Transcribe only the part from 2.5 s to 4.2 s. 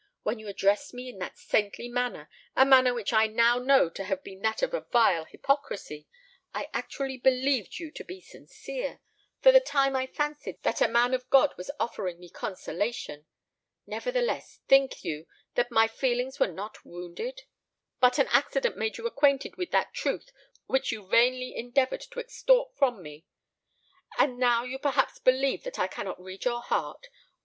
manner which I now know to